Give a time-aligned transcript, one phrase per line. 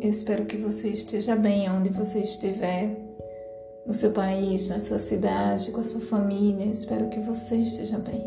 [0.00, 2.96] eu espero que você esteja bem onde você estiver,
[3.86, 6.64] no seu país, na sua cidade, com a sua família.
[6.64, 8.24] Espero que você esteja bem.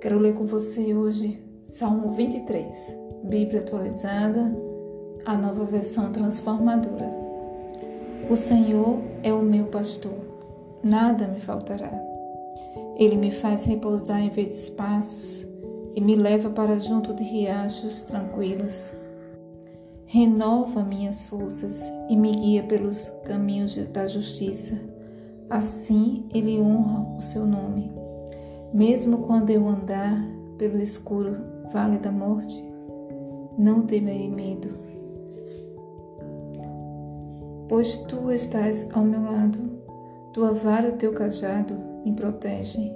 [0.00, 4.56] Quero ler com você hoje Salmo 23, Bíblia atualizada,
[5.26, 7.10] a nova versão transformadora.
[8.30, 10.18] O Senhor é o meu pastor,
[10.82, 11.92] nada me faltará.
[12.96, 15.46] Ele me faz repousar em verdes passos
[15.94, 18.92] e me leva para junto de riachos tranquilos
[20.12, 24.78] renova minhas forças e me guia pelos caminhos da justiça.
[25.48, 27.90] Assim ele honra o seu nome.
[28.74, 30.22] Mesmo quando eu andar
[30.58, 31.38] pelo escuro
[31.72, 32.62] vale da morte,
[33.56, 34.68] não temerei medo,
[37.66, 39.58] pois tu estás ao meu lado,
[40.34, 42.94] tua vara e o teu cajado me protegem.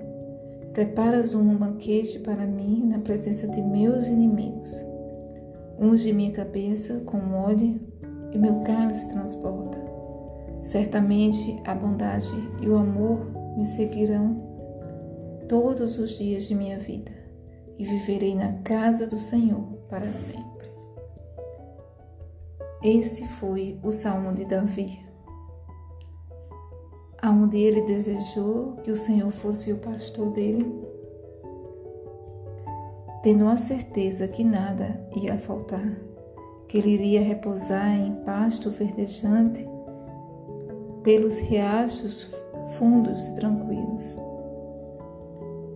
[0.74, 4.84] Preparas um banquete para mim na presença de meus inimigos.
[5.78, 7.80] Unge minha cabeça com óleo
[8.32, 9.78] e meu cálice transborda.
[10.62, 14.42] Certamente a bondade e o amor me seguirão
[15.48, 17.12] todos os dias de minha vida
[17.78, 20.70] e viverei na casa do Senhor para sempre.
[22.82, 24.98] Esse foi o salmo de Davi,
[27.22, 30.64] onde ele desejou que o Senhor fosse o pastor dele
[33.26, 35.98] tendo a certeza que nada ia faltar,
[36.68, 39.68] que ele iria repousar em pasto verdejante
[41.02, 42.30] pelos riachos
[42.78, 44.16] fundos e tranquilos.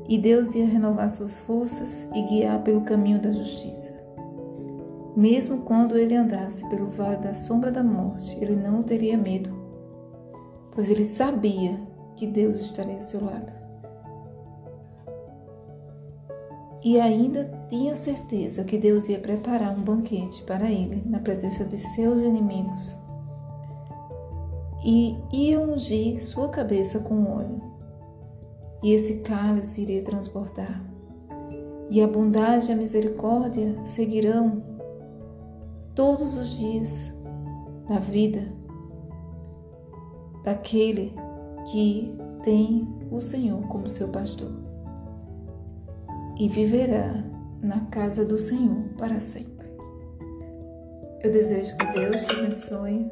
[0.08, 3.92] E Deus ia renovar suas forças e guiar pelo caminho da justiça.
[5.16, 9.50] Mesmo quando ele andasse pelo vale da sombra da morte, ele não teria medo,
[10.70, 11.80] pois ele sabia
[12.14, 13.52] que Deus estaria ao seu lado.
[16.82, 21.76] E ainda tinha certeza que Deus ia preparar um banquete para ele na presença de
[21.76, 22.96] seus inimigos
[24.82, 27.60] e ia ungir sua cabeça com óleo.
[28.82, 30.82] E esse cálice iria transportar.
[31.90, 34.62] E a bondade e a misericórdia seguirão
[35.94, 37.12] todos os dias
[37.86, 38.50] da vida
[40.42, 41.12] daquele
[41.70, 44.69] que tem o Senhor como seu pastor
[46.38, 47.24] e viverá
[47.62, 49.70] na casa do Senhor para sempre.
[51.22, 53.10] Eu desejo que Deus te abençoe